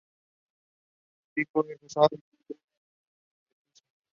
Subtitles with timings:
[1.29, 3.85] El pico es rosado y negro en el ápice.